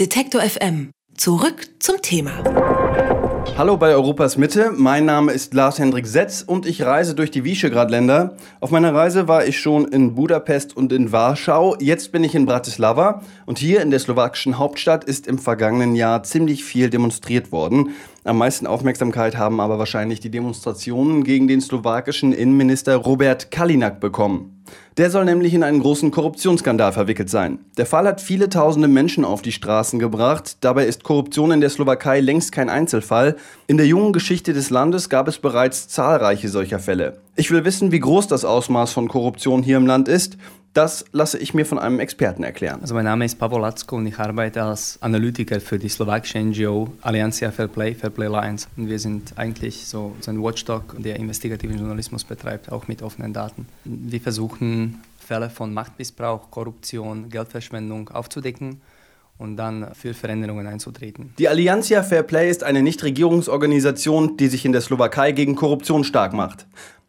[0.00, 0.90] Detektor FM.
[1.16, 2.42] Zurück zum Thema.
[3.56, 4.72] Hallo bei Europas Mitte.
[4.72, 8.36] Mein Name ist Lars-Hendrik Setz und ich reise durch die Visegrad-Länder.
[8.58, 11.76] Auf meiner Reise war ich schon in Budapest und in Warschau.
[11.78, 16.24] Jetzt bin ich in Bratislava und hier in der slowakischen Hauptstadt ist im vergangenen Jahr
[16.24, 17.94] ziemlich viel demonstriert worden.
[18.26, 24.62] Am meisten Aufmerksamkeit haben aber wahrscheinlich die Demonstrationen gegen den slowakischen Innenminister Robert Kalinak bekommen.
[24.96, 27.58] Der soll nämlich in einen großen Korruptionsskandal verwickelt sein.
[27.76, 30.56] Der Fall hat viele tausende Menschen auf die Straßen gebracht.
[30.62, 33.36] Dabei ist Korruption in der Slowakei längst kein Einzelfall.
[33.66, 37.18] In der jungen Geschichte des Landes gab es bereits zahlreiche solcher Fälle.
[37.36, 40.38] Ich will wissen, wie groß das Ausmaß von Korruption hier im Land ist.
[40.74, 42.80] Das lasse ich mir von einem Experten erklären.
[42.80, 46.92] Also mein Name ist Pavel Latzko und ich arbeite als Analytiker für die slowakische NGO
[47.00, 48.66] Allianzia Fair Play, Fair Play Alliance.
[48.76, 53.32] Und wir sind eigentlich so, so ein Watchdog, der investigativen Journalismus betreibt, auch mit offenen
[53.32, 53.68] Daten.
[53.84, 58.80] Wir versuchen Fälle von Machtmissbrauch, Korruption, Geldverschwendung aufzudecken
[59.38, 61.34] und dann für Veränderungen einzutreten.
[61.38, 66.32] Die Allianzia Fair Play ist eine Nichtregierungsorganisation, die sich in der Slowakei gegen Korruption stark
[66.32, 66.66] macht.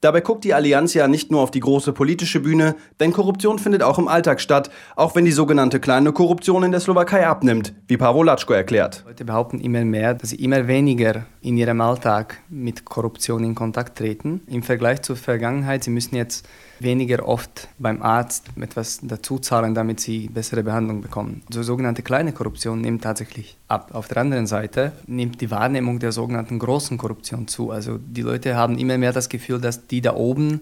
[0.00, 3.82] Dabei guckt die Allianz ja nicht nur auf die große politische Bühne, denn Korruption findet
[3.82, 7.96] auch im Alltag statt, auch wenn die sogenannte kleine Korruption in der Slowakei abnimmt, wie
[7.96, 9.04] Pavel Latschko erklärt.
[9.06, 13.96] Leute behaupten immer mehr, dass sie immer weniger in ihrem Alltag mit Korruption in Kontakt
[13.98, 14.42] treten.
[14.46, 16.46] Im Vergleich zur Vergangenheit, sie müssen jetzt
[16.78, 21.42] weniger oft beim Arzt etwas dazu zahlen, damit sie bessere Behandlung bekommen.
[21.50, 23.90] So sogenannte kleine Korruption nimmt tatsächlich ab.
[23.94, 27.70] Auf der anderen Seite nimmt die Wahrnehmung der sogenannten großen Korruption zu.
[27.70, 30.60] Also die Leute haben immer mehr das Gefühl, dass die da oben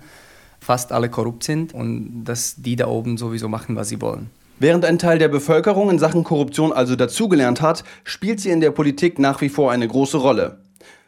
[0.61, 4.31] fast alle korrupt sind und dass die da oben sowieso machen, was sie wollen.
[4.59, 8.71] Während ein Teil der Bevölkerung in Sachen Korruption also dazugelernt hat, spielt sie in der
[8.71, 10.59] Politik nach wie vor eine große Rolle.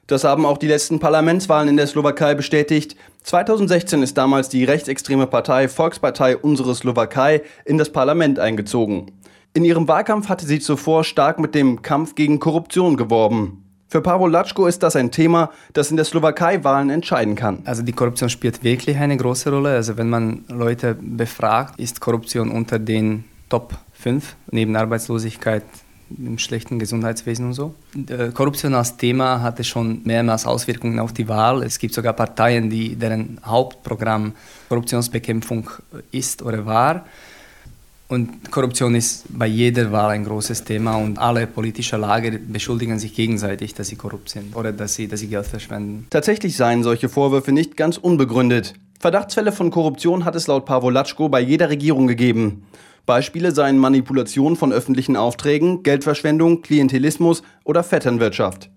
[0.06, 2.96] Das haben auch die letzten Parlamentswahlen in der Slowakei bestätigt.
[3.24, 9.10] 2016 ist damals die rechtsextreme Partei Volkspartei Unsere Slowakei in das Parlament eingezogen.
[9.52, 13.64] In ihrem Wahlkampf hatte sie zuvor stark mit dem Kampf gegen Korruption geworben.
[13.88, 17.62] Für Pavel Latschko ist das ein Thema, das in der Slowakei Wahlen entscheiden kann.
[17.64, 19.70] Also die Korruption spielt wirklich eine große Rolle.
[19.70, 25.64] Also wenn man Leute befragt, ist Korruption unter den Top 5 neben Arbeitslosigkeit
[26.10, 27.74] im schlechten Gesundheitswesen und so.
[28.08, 31.62] Äh, Korruption als Thema hatte schon mehrmals Auswirkungen auf die Wahl.
[31.62, 34.32] Es gibt sogar Parteien, die, deren Hauptprogramm
[34.68, 35.70] Korruptionsbekämpfung
[36.12, 37.04] ist oder war.
[38.08, 43.14] Und Korruption ist bei jeder Wahl ein großes Thema und alle politischen Lager beschuldigen sich
[43.14, 46.06] gegenseitig, dass sie korrupt sind oder dass sie, dass sie Geld verschwenden.
[46.10, 48.74] Tatsächlich seien solche Vorwürfe nicht ganz unbegründet.
[49.00, 52.62] Verdachtsfälle von Korruption hat es laut Pavolatschko bei jeder Regierung gegeben.
[53.06, 58.68] Beispiele seien Manipulation von öffentlichen Aufträgen, Geldverschwendung, Klientelismus oder Vetternwirtschaft.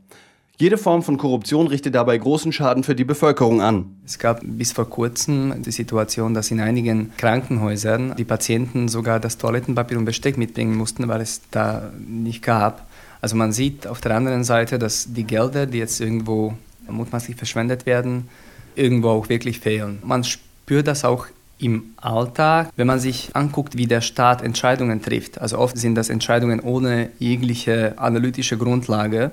[0.60, 3.96] Jede Form von Korruption richtet dabei großen Schaden für die Bevölkerung an.
[4.06, 9.38] Es gab bis vor kurzem die Situation, dass in einigen Krankenhäusern die Patienten sogar das
[9.38, 12.88] Toilettenpapier und Besteck mitbringen mussten, weil es da nicht gab.
[13.22, 16.54] Also man sieht auf der anderen Seite, dass die Gelder, die jetzt irgendwo
[16.90, 18.28] mutmaßlich verschwendet werden,
[18.76, 20.00] irgendwo auch wirklich fehlen.
[20.04, 21.28] Man spürt das auch
[21.60, 25.40] im Alltag, wenn man sich anguckt, wie der Staat Entscheidungen trifft.
[25.40, 29.32] Also oft sind das Entscheidungen ohne jegliche analytische Grundlage.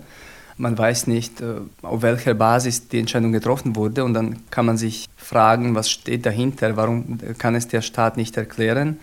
[0.59, 4.77] Man weiß nicht, äh, auf welcher Basis die Entscheidung getroffen wurde und dann kann man
[4.77, 8.99] sich fragen, was steht dahinter, warum kann es der Staat nicht erklären.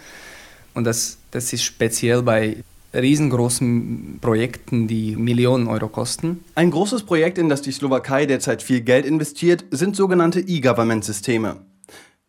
[0.73, 2.57] Und das, das ist speziell bei
[2.93, 6.43] riesengroßen Projekten, die Millionen Euro kosten.
[6.55, 11.57] Ein großes Projekt, in das die Slowakei derzeit viel Geld investiert, sind sogenannte E-Government-Systeme.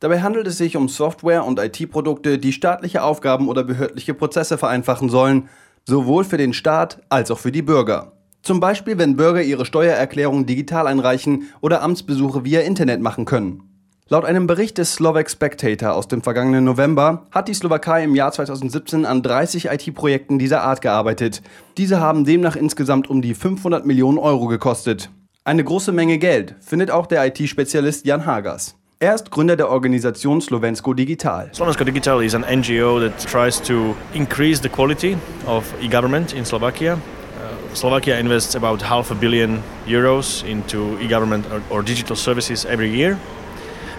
[0.05, 5.09] Dabei handelt es sich um Software- und IT-Produkte, die staatliche Aufgaben oder behördliche Prozesse vereinfachen
[5.09, 5.49] sollen,
[5.87, 8.13] sowohl für den Staat als auch für die Bürger.
[8.43, 13.63] Zum Beispiel, wenn Bürger ihre Steuererklärung digital einreichen oder Amtsbesuche via Internet machen können.
[14.07, 18.31] Laut einem Bericht des Slovak Spectator aus dem vergangenen November hat die Slowakei im Jahr
[18.31, 21.41] 2017 an 30 IT-Projekten dieser Art gearbeitet.
[21.79, 25.09] Diese haben demnach insgesamt um die 500 Millionen Euro gekostet.
[25.45, 28.77] Eine große Menge Geld, findet auch der IT-Spezialist Jan Hagas.
[29.05, 31.51] Er ist Gründer der Organisation Slovensko Digital.
[31.53, 36.95] Slovensko Digital is an NGO that tries to increase the quality of e-government in Slovakia.
[36.95, 42.89] Uh, Slovakia invests about half a billion euros into e-government or, or digital services every
[42.89, 43.19] year.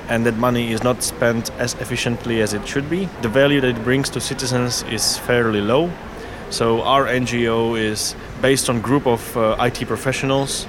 [0.10, 3.08] and that money is not spent as efficiently as it should be.
[3.22, 5.92] The value that it brings to citizens is fairly low.
[6.50, 10.66] So our NGO is based on group of uh, IT professionals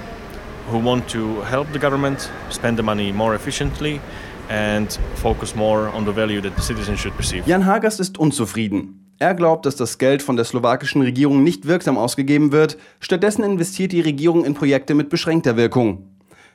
[0.69, 4.00] who want to help the government spend the money more efficiently
[4.48, 7.46] and focus more on the value that the citizens should perceive.
[7.46, 9.02] Jan Hagers ist unzufrieden.
[9.19, 12.76] Er glaubt, dass das Geld von der slowakischen Regierung nicht wirksam ausgegeben wird.
[13.00, 16.10] Stattdessen investiert die Regierung in Projekte mit beschränkter Wirkung.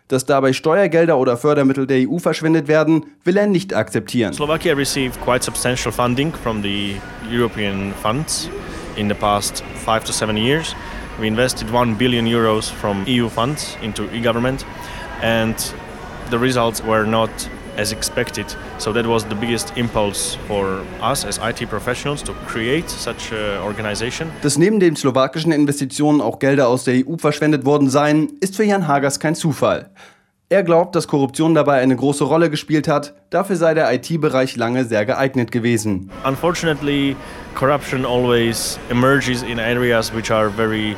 [0.07, 4.33] Dass dabei Steuergelder oder Fördermittel der EU verschwendet werden, will er nicht akzeptieren.
[4.33, 6.97] Slovakia received quite substantial funding from the
[7.31, 8.47] European funds
[8.95, 10.75] in the past five to seven years.
[11.19, 14.65] We invested 1 billion euros from EU funds into e-government
[15.21, 15.55] and
[16.29, 17.29] the results were not
[17.77, 18.45] as expected.
[18.77, 23.62] So that was the biggest impulse for us as IT professionals to create such an
[23.63, 24.29] organization.
[24.41, 28.63] Dass neben den slowakischen Investitionen auch Gelder aus der EU verschwendet worden seien, ist für
[28.63, 29.89] Jan Hagers kein Zufall.
[30.50, 33.13] Er glaubt, dass Korruption dabei eine große Rolle gespielt hat.
[33.29, 36.12] Dafür sei der IT-Bereich lange sehr geeignet gewesen.
[36.25, 37.15] Unfortunately,
[37.56, 40.97] corruption always emerges in areas which are very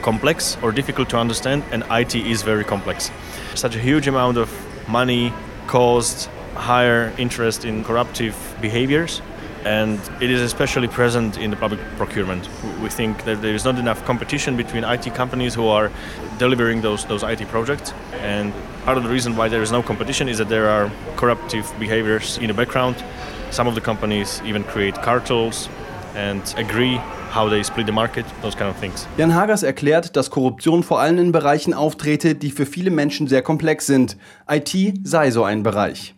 [0.00, 3.12] complex or difficult to understand, and IT is very complex.
[3.54, 4.48] Such a huge amount of
[4.88, 5.34] money
[5.66, 9.20] caused higher interest in corruptive behaviors
[9.64, 12.48] and it is especially present in the public procurement.
[12.82, 15.90] We think that there is not enough competition between IT companies who are
[16.38, 18.52] delivering those, those IT projects and
[18.84, 22.36] part of the reason why there is no competition is that there are corruptive behaviors
[22.38, 23.02] in the background.
[23.50, 25.68] Some of the companies even create cartels
[26.14, 27.00] and agree
[27.34, 29.06] how they split the market, those kind of things.
[29.16, 33.42] Jan Hagers erklärt, dass Korruption vor allem in Bereichen auftrete, die für viele Menschen sehr
[33.42, 34.16] komplex sind.
[34.48, 36.14] IT sei so ein Bereich.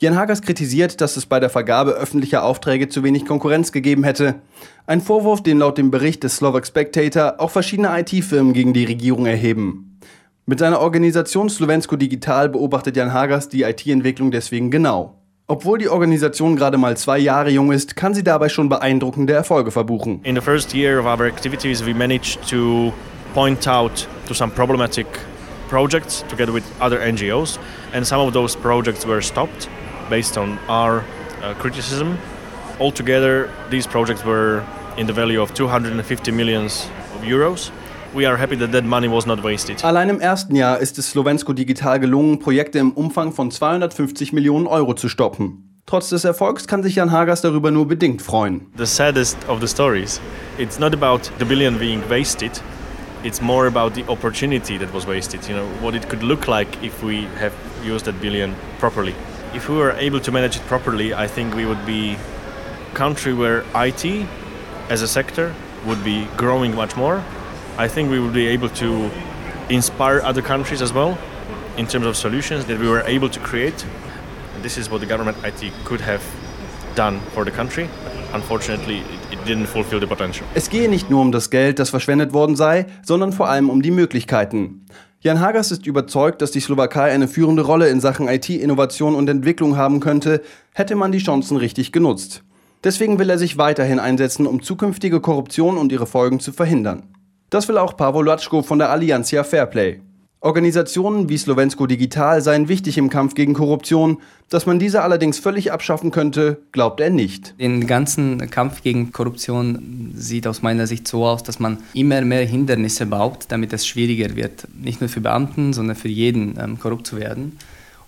[0.00, 4.36] Jan Hagers kritisiert, dass es bei der Vergabe öffentlicher Aufträge zu wenig Konkurrenz gegeben hätte.
[4.86, 9.26] Ein Vorwurf, den laut dem Bericht des Slovak Spectator auch verschiedene IT-Firmen gegen die Regierung
[9.26, 9.98] erheben.
[10.46, 15.17] Mit seiner Organisation Slovensko Digital beobachtet Jan Hagers die IT-Entwicklung deswegen genau.
[15.50, 19.70] Obwohl die Organisation gerade mal zwei Jahre jung ist, kann sie dabei schon beeindruckende Erfolge
[19.70, 20.20] verbuchen.
[20.22, 22.92] In the first year of our activities, we managed to
[23.32, 25.06] point out to some problematic
[25.70, 27.58] projects together with other NGOs,
[27.94, 29.70] and some of those projects were stopped
[30.10, 31.02] based on our
[31.42, 32.18] uh, criticism.
[32.78, 34.62] Altogether, these projects were
[34.98, 37.70] in the value of 250 millions of euros.
[38.14, 39.84] We are happy that that money was not wasted.
[39.84, 44.66] Allein im ersten Jahr ist es Slowensko Digital gelungen, Projekte im Umfang von 250 Millionen
[44.66, 45.82] Euro zu stoppen.
[45.84, 48.66] Trotz des Erfolgs kann sich Jan Hagers darüber nur bedingt freuen.
[48.78, 50.22] The saddest of the stories,
[50.56, 52.52] it's not about the billion being wasted,
[53.24, 55.46] it's more about the opportunity that was wasted.
[55.46, 57.52] You know, what it could look like if we have
[57.84, 59.14] used that billion properly.
[59.54, 62.16] If we were able to manage it properly, I think we would be
[62.90, 64.26] a country where IT
[64.88, 65.54] as a sector
[65.86, 67.22] would be growing much more
[67.80, 69.08] I think we will be able to
[69.70, 71.16] inspire other countries as well
[71.76, 73.86] in terms of solutions that we were able to create.
[74.62, 76.20] This is what the government IT could have
[76.96, 77.88] done for the country.
[78.34, 80.44] Unfortunately, it didn't fulfill the potential.
[80.56, 83.80] Es gehe nicht nur um das Geld, das verschwendet worden sei, sondern vor allem um
[83.80, 84.84] die Möglichkeiten.
[85.20, 89.76] Jan Hagers ist überzeugt, dass die Slowakei eine führende Rolle in Sachen IT-Innovation und Entwicklung
[89.76, 90.42] haben könnte,
[90.74, 92.42] hätte man die Chancen richtig genutzt.
[92.82, 97.04] Deswegen will er sich weiterhin einsetzen, um zukünftige Korruption und ihre Folgen zu verhindern.
[97.50, 100.00] Das will auch Pavel Latschko von der Allianzia Fairplay.
[100.40, 104.18] Organisationen wie Slovensko Digital seien wichtig im Kampf gegen Korruption.
[104.50, 107.58] Dass man diese allerdings völlig abschaffen könnte, glaubt er nicht.
[107.58, 112.44] Den ganzen Kampf gegen Korruption sieht aus meiner Sicht so aus, dass man immer mehr
[112.44, 114.68] Hindernisse baut, damit es schwieriger wird.
[114.80, 117.58] Nicht nur für Beamten, sondern für jeden ähm, korrupt zu werden.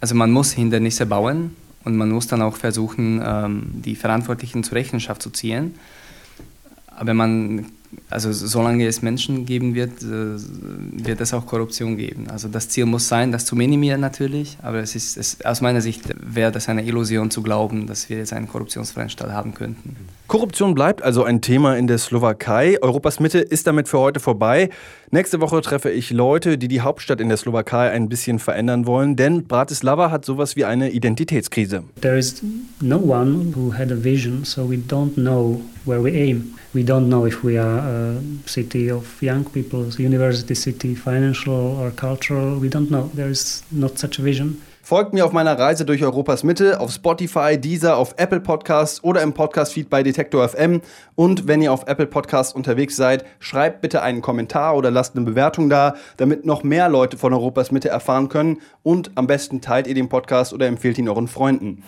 [0.00, 4.76] Also man muss Hindernisse bauen und man muss dann auch versuchen, ähm, die Verantwortlichen zur
[4.76, 5.74] Rechenschaft zu ziehen.
[6.96, 7.66] Aber man
[8.08, 10.38] also solange es Menschen geben wird, äh,
[11.04, 12.28] wird es auch Korruption geben.
[12.28, 15.80] Also das Ziel muss sein, das zu minimieren natürlich, aber es ist, es, aus meiner
[15.80, 19.96] Sicht wäre das eine Illusion zu glauben, dass wir jetzt einen korruptionsfreien Staat haben könnten.
[20.30, 22.80] Korruption bleibt also ein Thema in der Slowakei.
[22.80, 24.70] Europas Mitte ist damit für heute vorbei.
[25.10, 29.16] Nächste Woche treffe ich Leute, die die Hauptstadt in der Slowakei ein bisschen verändern wollen,
[29.16, 31.82] denn Bratislava hat sowas wie eine Identitätskrise.
[32.00, 32.44] There is
[32.80, 36.54] no one who had a vision, so we don't know where we aim.
[36.74, 41.90] We don't know if we are a city of young people, university city, financial or
[41.90, 42.62] cultural.
[42.62, 43.10] We don't know.
[43.16, 44.62] There is not such a vision.
[44.90, 49.22] Folgt mir auf meiner Reise durch Europas Mitte auf Spotify, Deezer, auf Apple Podcasts oder
[49.22, 50.80] im Podcast-Feed bei Detektor FM.
[51.14, 55.24] Und wenn ihr auf Apple Podcasts unterwegs seid, schreibt bitte einen Kommentar oder lasst eine
[55.24, 58.58] Bewertung da, damit noch mehr Leute von Europas Mitte erfahren können.
[58.82, 61.84] Und am besten teilt ihr den Podcast oder empfehlt ihn euren Freunden.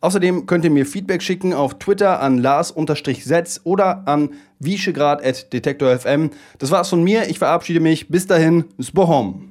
[0.00, 4.30] Außerdem könnt ihr mir Feedback schicken auf Twitter an Lars-Setz oder an
[4.60, 6.30] wieschegrad.detektor.fm.
[6.60, 7.28] Das war's von mir.
[7.28, 8.06] Ich verabschiede mich.
[8.10, 8.66] Bis dahin.
[8.80, 9.50] Sbohom.